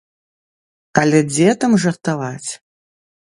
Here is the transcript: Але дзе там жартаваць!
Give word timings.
Але 1.01 1.19
дзе 1.31 1.49
там 1.63 1.77
жартаваць! 1.83 2.49